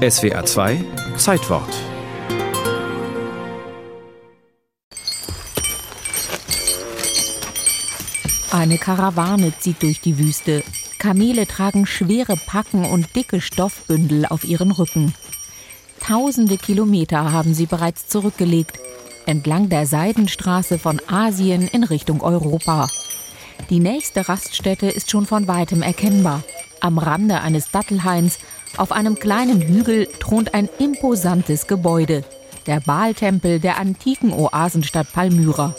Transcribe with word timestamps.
SWA 0.00 0.46
2 0.46 0.82
Zeitwort 1.18 1.68
Eine 8.50 8.78
Karawane 8.78 9.52
zieht 9.58 9.82
durch 9.82 10.00
die 10.00 10.18
Wüste. 10.18 10.62
Kamele 10.98 11.46
tragen 11.46 11.84
schwere 11.84 12.38
Packen 12.46 12.86
und 12.86 13.14
dicke 13.14 13.42
Stoffbündel 13.42 14.24
auf 14.24 14.44
ihren 14.44 14.70
Rücken. 14.70 15.12
Tausende 16.00 16.56
Kilometer 16.56 17.30
haben 17.30 17.52
sie 17.52 17.66
bereits 17.66 18.08
zurückgelegt, 18.08 18.78
entlang 19.26 19.68
der 19.68 19.84
Seidenstraße 19.84 20.78
von 20.78 20.98
Asien 21.08 21.68
in 21.68 21.84
Richtung 21.84 22.22
Europa. 22.22 22.88
Die 23.68 23.80
nächste 23.80 24.30
Raststätte 24.30 24.86
ist 24.86 25.10
schon 25.10 25.26
von 25.26 25.46
weitem 25.46 25.82
erkennbar. 25.82 26.42
Am 26.80 26.98
Rande 26.98 27.40
eines 27.40 27.70
Dattelhains, 27.70 28.38
auf 28.76 28.92
einem 28.92 29.16
kleinen 29.16 29.60
Hügel, 29.60 30.06
thront 30.18 30.54
ein 30.54 30.68
imposantes 30.78 31.66
Gebäude, 31.66 32.24
der 32.66 32.80
Baaltempel 32.80 33.60
der 33.60 33.78
antiken 33.78 34.32
Oasenstadt 34.32 35.12
Palmyra. 35.12 35.74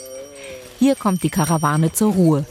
Hier 0.78 0.94
kommt 0.94 1.22
die 1.22 1.30
Karawane 1.30 1.92
zur 1.92 2.12
Ruhe. 2.12 2.46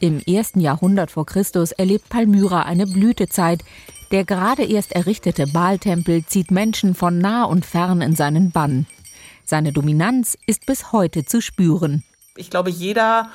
Im 0.00 0.20
ersten 0.26 0.60
Jahrhundert 0.60 1.10
vor 1.10 1.26
Christus 1.26 1.72
erlebt 1.72 2.08
Palmyra 2.08 2.62
eine 2.62 2.86
Blütezeit. 2.86 3.62
Der 4.10 4.24
gerade 4.24 4.64
erst 4.64 4.92
errichtete 4.92 5.46
Baaltempel 5.46 6.24
zieht 6.26 6.50
Menschen 6.50 6.94
von 6.94 7.18
nah 7.18 7.44
und 7.44 7.64
fern 7.64 8.00
in 8.00 8.16
seinen 8.16 8.50
Bann. 8.50 8.86
Seine 9.44 9.72
Dominanz 9.72 10.36
ist 10.46 10.66
bis 10.66 10.92
heute 10.92 11.24
zu 11.24 11.40
spüren. 11.40 12.02
Ich 12.36 12.50
glaube, 12.50 12.70
jeder, 12.70 13.28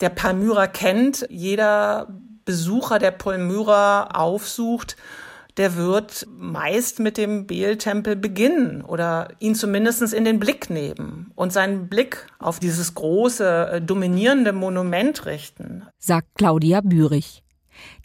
der 0.00 0.10
Palmyra 0.10 0.66
kennt, 0.66 1.26
jeder 1.30 2.08
Besucher, 2.44 2.98
der 2.98 3.10
Palmyra 3.10 4.04
aufsucht, 4.14 4.96
der 5.58 5.74
wird 5.74 6.26
meist 6.30 7.00
mit 7.00 7.16
dem 7.16 7.46
Beel-Tempel 7.46 8.14
beginnen 8.14 8.80
oder 8.82 9.28
ihn 9.40 9.56
zumindest 9.56 10.14
in 10.14 10.24
den 10.24 10.38
Blick 10.38 10.70
nehmen 10.70 11.32
und 11.34 11.52
seinen 11.52 11.88
Blick 11.88 12.26
auf 12.38 12.60
dieses 12.60 12.94
große, 12.94 13.70
äh, 13.72 13.82
dominierende 13.82 14.52
Monument 14.52 15.26
richten. 15.26 15.82
Sagt 15.98 16.28
Claudia 16.36 16.80
Bürich. 16.80 17.42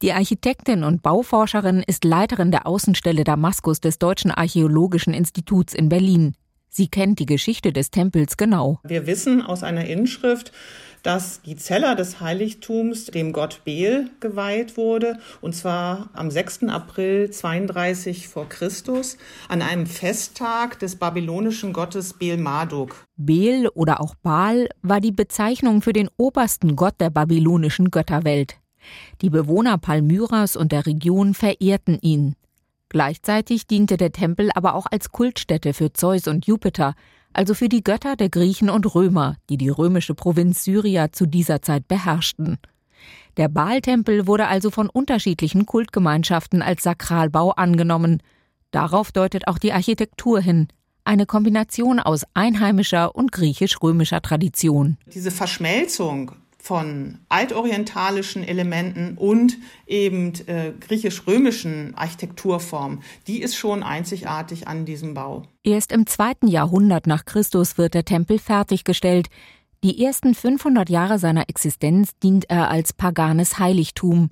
Die 0.01 0.13
Architektin 0.13 0.83
und 0.83 1.03
Bauforscherin 1.03 1.83
ist 1.85 2.03
Leiterin 2.03 2.51
der 2.51 2.67
Außenstelle 2.67 3.23
Damaskus 3.23 3.79
des 3.79 3.99
Deutschen 3.99 4.31
Archäologischen 4.31 5.13
Instituts 5.13 5.73
in 5.73 5.89
Berlin. 5.89 6.35
Sie 6.75 6.87
kennt 6.87 7.19
die 7.19 7.27
Geschichte 7.27 7.71
des 7.71 7.91
Tempels 7.91 8.35
genau. 8.35 8.79
Wir 8.83 9.05
wissen 9.05 9.43
aus 9.43 9.61
einer 9.61 9.85
Inschrift, 9.85 10.51
dass 11.03 11.43
die 11.43 11.55
Zeller 11.55 11.93
des 11.93 12.19
Heiligtums 12.19 13.05
dem 13.05 13.31
Gott 13.31 13.61
Bel 13.63 14.09
geweiht 14.19 14.75
wurde, 14.75 15.19
und 15.39 15.53
zwar 15.53 16.09
am 16.13 16.31
6. 16.31 16.63
April 16.63 17.29
32 17.29 18.27
vor 18.27 18.49
Christus 18.49 19.17
an 19.49 19.61
einem 19.61 19.85
Festtag 19.85 20.79
des 20.79 20.95
babylonischen 20.95 21.73
Gottes 21.73 22.13
Bel 22.13 22.37
Marduk. 22.37 23.05
Bel 23.17 23.67
oder 23.75 24.01
auch 24.01 24.15
Baal 24.15 24.67
war 24.81 24.99
die 24.99 25.11
Bezeichnung 25.11 25.83
für 25.83 25.93
den 25.93 26.09
obersten 26.17 26.75
Gott 26.75 26.95
der 26.99 27.11
babylonischen 27.11 27.91
Götterwelt. 27.91 28.55
Die 29.21 29.29
Bewohner 29.29 29.77
Palmyras 29.77 30.55
und 30.55 30.71
der 30.71 30.87
Region 30.87 31.35
verehrten 31.35 31.99
ihn. 32.01 32.35
Gleichzeitig 32.93 33.65
diente 33.65 33.97
der 33.97 34.11
Tempel 34.11 34.51
aber 34.53 34.75
auch 34.75 34.85
als 34.89 35.11
Kultstätte 35.11 35.73
für 35.73 35.93
Zeus 35.93 36.27
und 36.27 36.45
Jupiter, 36.45 36.93
also 37.33 37.55
für 37.55 37.67
die 37.67 37.83
Götter 37.83 38.15
der 38.15 38.29
Griechen 38.29 38.69
und 38.69 38.93
Römer, 38.93 39.35
die 39.49 39.57
die 39.57 39.69
römische 39.69 40.13
Provinz 40.13 40.63
Syria 40.63 41.11
zu 41.11 41.25
dieser 41.25 41.63
Zeit 41.63 41.87
beherrschten. 41.87 42.59
Der 43.35 43.47
Baaltempel 43.47 44.27
wurde 44.27 44.45
also 44.45 44.69
von 44.69 44.89
unterschiedlichen 44.89 45.65
Kultgemeinschaften 45.65 46.61
als 46.61 46.83
Sakralbau 46.83 47.49
angenommen. 47.49 48.21
Darauf 48.69 49.11
deutet 49.11 49.47
auch 49.47 49.57
die 49.57 49.73
Architektur 49.73 50.39
hin, 50.39 50.67
eine 51.03 51.25
Kombination 51.25 51.99
aus 51.99 52.25
einheimischer 52.35 53.15
und 53.15 53.31
griechisch-römischer 53.31 54.21
Tradition. 54.21 54.97
Diese 55.07 55.31
Verschmelzung 55.31 56.33
von 56.63 57.19
altorientalischen 57.27 58.41
Elementen 58.41 59.17
und 59.17 59.57
eben 59.85 60.31
äh, 60.47 60.71
griechisch-römischen 60.79 61.93
Architekturformen, 61.95 63.03
die 63.27 63.41
ist 63.41 63.57
schon 63.57 63.83
einzigartig 63.83 64.65
an 64.65 64.85
diesem 64.85 65.13
Bau. 65.13 65.43
Erst 65.63 65.91
im 65.91 66.07
zweiten 66.07 66.47
Jahrhundert 66.47 67.05
nach 67.05 67.25
Christus 67.25 67.77
wird 67.77 67.95
der 67.95 68.05
Tempel 68.05 68.39
fertiggestellt. 68.39 69.27
Die 69.83 70.05
ersten 70.05 70.33
500 70.33 70.89
Jahre 70.89 71.19
seiner 71.19 71.49
Existenz 71.49 72.17
dient 72.23 72.49
er 72.49 72.69
als 72.69 72.93
paganes 72.93 73.59
Heiligtum. 73.59 74.29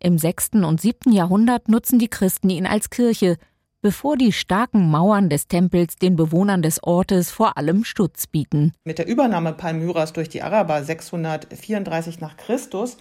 Im 0.00 0.16
sechsten 0.16 0.64
und 0.64 0.80
siebten 0.80 1.12
Jahrhundert 1.12 1.68
nutzen 1.68 1.98
die 1.98 2.08
Christen 2.08 2.48
ihn 2.48 2.66
als 2.66 2.88
Kirche 2.88 3.36
bevor 3.84 4.16
die 4.16 4.32
starken 4.32 4.90
Mauern 4.90 5.28
des 5.28 5.46
Tempels 5.46 5.96
den 5.96 6.16
Bewohnern 6.16 6.62
des 6.62 6.82
Ortes 6.82 7.30
vor 7.30 7.58
allem 7.58 7.84
Schutz 7.84 8.26
bieten. 8.26 8.72
Mit 8.84 8.96
der 8.96 9.06
Übernahme 9.06 9.52
Palmyras 9.52 10.14
durch 10.14 10.30
die 10.30 10.40
Araber 10.40 10.82
634 10.82 12.18
nach 12.18 12.38
Christus 12.38 12.96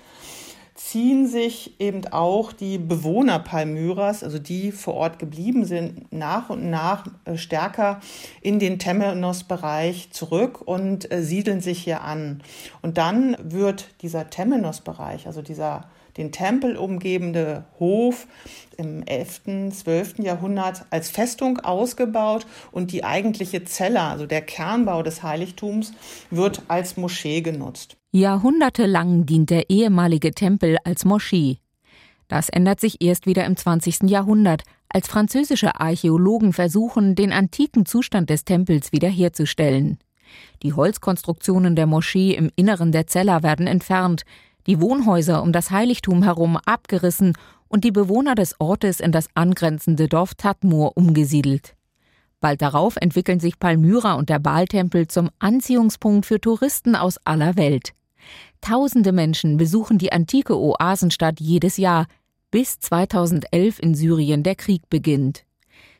ziehen 0.75 1.27
sich 1.27 1.79
eben 1.79 2.07
auch 2.07 2.51
die 2.51 2.77
Bewohner 2.77 3.39
Palmyras, 3.39 4.23
also 4.23 4.39
die 4.39 4.71
vor 4.71 4.95
Ort 4.95 5.19
geblieben 5.19 5.65
sind, 5.65 6.11
nach 6.11 6.49
und 6.49 6.69
nach 6.69 7.05
äh, 7.25 7.37
stärker 7.37 7.99
in 8.41 8.59
den 8.59 8.79
Temenos-Bereich 8.79 10.11
zurück 10.11 10.61
und 10.61 11.11
äh, 11.11 11.21
siedeln 11.21 11.61
sich 11.61 11.83
hier 11.83 12.01
an. 12.01 12.41
Und 12.81 12.97
dann 12.97 13.37
wird 13.43 13.89
dieser 14.01 14.29
Temenos-Bereich, 14.29 15.27
also 15.27 15.41
dieser 15.41 15.89
den 16.17 16.31
Tempel 16.31 16.77
umgebende 16.77 17.65
Hof 17.79 18.27
im 18.77 19.03
11., 19.03 19.71
12. 19.71 20.19
Jahrhundert 20.19 20.85
als 20.91 21.09
Festung 21.09 21.59
ausgebaut 21.59 22.45
und 22.71 22.91
die 22.91 23.03
eigentliche 23.03 23.63
Zelle, 23.63 24.01
also 24.01 24.27
der 24.27 24.41
Kernbau 24.41 25.01
des 25.01 25.23
Heiligtums, 25.23 25.93
wird 26.29 26.61
als 26.67 26.97
Moschee 26.97 27.41
genutzt. 27.41 27.97
Jahrhundertelang 28.15 29.25
dient 29.25 29.49
der 29.49 29.71
ehemalige 29.71 30.35
Tempel 30.35 30.77
als 30.83 31.03
Moschee. 31.03 31.57
Das 32.27 32.47
ändert 32.49 32.79
sich 32.79 33.01
erst 33.01 33.25
wieder 33.25 33.43
im 33.43 33.57
20. 33.57 34.03
Jahrhundert, 34.03 34.61
als 34.87 35.07
französische 35.07 35.79
Archäologen 35.79 36.53
versuchen, 36.53 37.15
den 37.15 37.33
antiken 37.33 37.87
Zustand 37.87 38.29
des 38.29 38.45
Tempels 38.45 38.91
wiederherzustellen. 38.91 39.97
Die 40.61 40.73
Holzkonstruktionen 40.73 41.75
der 41.75 41.87
Moschee 41.87 42.35
im 42.35 42.51
Inneren 42.55 42.91
der 42.91 43.07
Zeller 43.07 43.41
werden 43.41 43.65
entfernt, 43.65 44.25
die 44.67 44.79
Wohnhäuser 44.79 45.41
um 45.41 45.51
das 45.51 45.71
Heiligtum 45.71 46.21
herum 46.21 46.57
abgerissen 46.57 47.33
und 47.67 47.83
die 47.83 47.91
Bewohner 47.91 48.35
des 48.35 48.59
Ortes 48.59 48.99
in 48.99 49.11
das 49.11 49.25
angrenzende 49.33 50.07
Dorf 50.07 50.35
Tadmur 50.35 50.95
umgesiedelt. 50.97 51.75
Bald 52.41 52.61
darauf 52.61 52.95
entwickeln 52.97 53.39
sich 53.39 53.57
Palmyra 53.57 54.13
und 54.13 54.29
der 54.29 54.37
Baaltempel 54.37 55.07
zum 55.07 55.31
Anziehungspunkt 55.39 56.27
für 56.27 56.39
Touristen 56.39 56.95
aus 56.95 57.17
aller 57.25 57.55
Welt. 57.55 57.93
Tausende 58.63 59.11
Menschen 59.11 59.57
besuchen 59.57 59.97
die 59.97 60.13
antike 60.13 60.57
Oasenstadt 60.57 61.41
jedes 61.41 61.75
Jahr, 61.75 62.05
bis 62.49 62.79
2011 62.79 63.79
in 63.79 63.93
Syrien 63.93 64.41
der 64.41 64.55
Krieg 64.55 64.89
beginnt. 64.89 65.43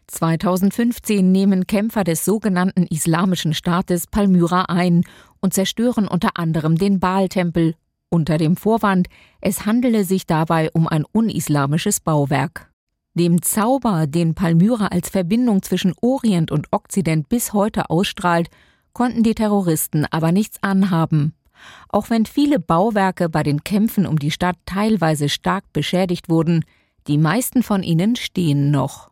2015 0.07 1.29
nehmen 1.29 1.68
Kämpfer 1.68 2.06
des 2.06 2.24
sogenannten 2.24 2.88
Islamischen 2.88 3.53
Staates 3.53 4.07
Palmyra 4.07 4.62
ein 4.69 5.03
und 5.41 5.53
zerstören 5.53 6.07
unter 6.07 6.38
anderem 6.38 6.78
den 6.78 7.01
Baaltempel 7.01 7.75
unter 8.09 8.38
dem 8.38 8.56
Vorwand, 8.56 9.09
es 9.41 9.66
handele 9.66 10.06
sich 10.06 10.25
dabei 10.25 10.69
um 10.72 10.88
ein 10.88 11.03
unislamisches 11.03 12.00
Bauwerk. 12.00 12.72
Dem 13.13 13.41
Zauber, 13.41 14.07
den 14.07 14.35
Palmyra 14.35 14.88
als 14.88 15.09
Verbindung 15.09 15.63
zwischen 15.63 15.94
Orient 16.00 16.50
und 16.50 16.68
Okzident 16.72 17.28
bis 17.28 17.51
heute 17.51 17.90
ausstrahlt, 17.90 18.50
konnten 18.94 19.22
die 19.22 19.35
Terroristen 19.35 20.06
aber 20.06 20.31
nichts 20.31 20.63
anhaben. 20.63 21.34
Auch 21.90 22.09
wenn 22.09 22.25
viele 22.25 22.59
Bauwerke 22.59 23.29
bei 23.29 23.44
den 23.44 23.63
Kämpfen 23.63 24.06
um 24.06 24.19
die 24.19 24.31
Stadt 24.31 24.57
teilweise 24.66 25.29
stark 25.29 25.63
beschädigt 25.74 26.30
wurden, 26.30 26.65
die 27.07 27.18
meisten 27.18 27.63
von 27.63 27.83
ihnen 27.83 28.15
stehen 28.15 28.71
noch. 28.71 29.10